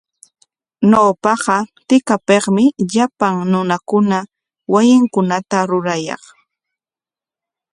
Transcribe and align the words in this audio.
Ñawpaqa 0.91 1.57
tikapikmi 1.87 2.65
llapan 2.91 3.35
runakuna 3.51 4.19
wasinkunata 4.73 5.57
rurayaq. 5.69 6.23